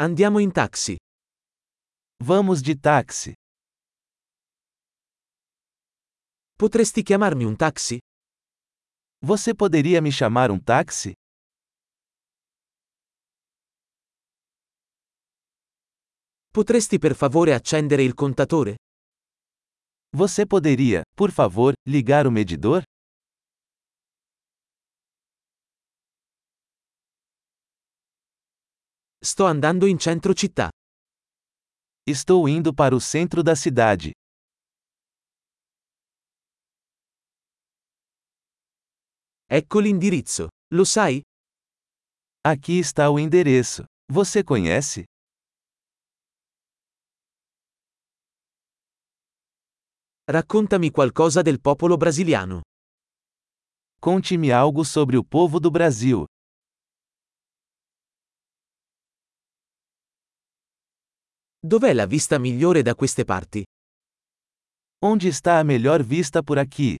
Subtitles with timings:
[0.00, 0.96] Andiamo in taxi.
[2.22, 3.32] Vamos de táxi.
[6.54, 7.98] Potresti chiamarmi un taxi?
[9.26, 11.12] Você poderia me chamar um táxi?
[16.48, 18.76] Potresti per favore accendere il contatore?
[20.16, 22.84] Você poderia, por favor, ligar o medidor?
[29.20, 30.70] Sto andando in centro città.
[32.06, 34.12] Estou indo para o centro da cidade.
[39.50, 40.48] Ecco l'indirizzo.
[40.72, 41.20] Lo sai?
[42.42, 43.84] Aqui está o endereço.
[44.10, 45.04] Você conhece?
[50.30, 52.60] Raccontami qualcosa del popolo brasiliano.
[54.00, 56.24] Conte-me algo sobre o povo do Brasil.
[61.60, 63.64] Dov'è la vista migliore da queste parti?
[65.02, 66.96] Onde está a melhor vista por aqui?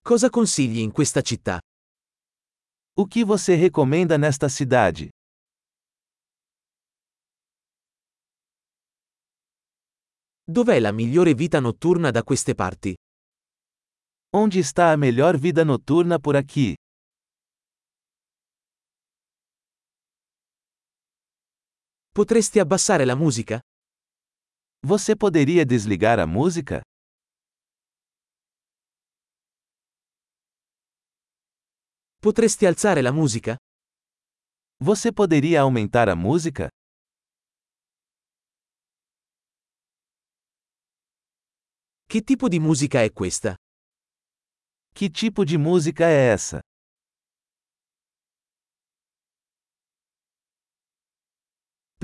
[0.00, 1.58] Cosa consigli in questa città?
[2.94, 5.08] O que você recomenda nesta cidade?
[10.44, 12.94] Dov'è la migliore vita notturna da queste parti?
[14.32, 16.74] Onde está a melhor vida noturna por aqui?
[22.16, 23.60] Potresti abbassare la musica?
[24.82, 26.80] Você poderia desligar a música?
[32.18, 33.54] Potresti alzare la musica?
[34.80, 36.68] Você poderia aumentar a música?
[42.08, 43.54] Che tipo di musica è questa?
[44.94, 46.60] Que tipo de música é essa?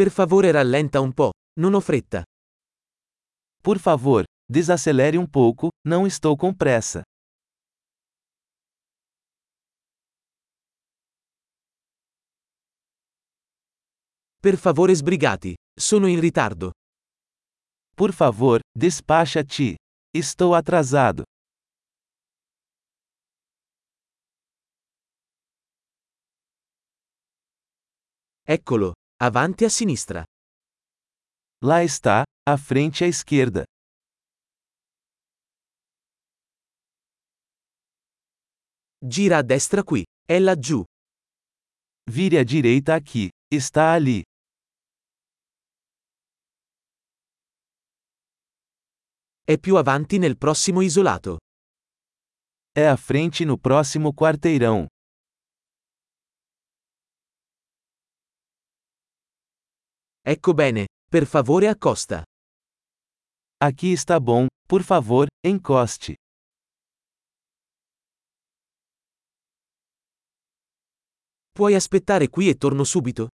[0.02, 2.24] Per favore rallenta un po', non ho fretta.
[3.62, 7.02] Por favor, desacelere um pouco, não estou com pressa.
[14.40, 16.72] Per favore sbrigati, sono in ritardo.
[17.94, 19.76] Por favor, despacha-te.
[20.12, 21.22] Estou atrasado.
[28.44, 30.24] Eccolo, avanti a sinistra.
[31.62, 33.62] Lá está, à frente à esquerda.
[39.00, 40.82] Gira a destra qui, è laggiù.
[42.10, 43.28] Vire à direita aqui.
[43.48, 44.24] Está ali.
[49.44, 51.36] È più avanti nel prossimo isolato.
[52.74, 54.88] É à frente no próximo quarteirão.
[60.24, 62.22] Ecco bene, per favore accosta.
[63.58, 66.14] Aqui está bom, por favor, encoste.
[71.50, 73.26] Puoi aspettare qui e torno subito?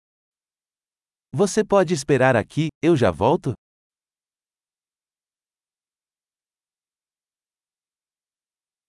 [1.36, 3.52] Você pode esperar aqui, eu já volto?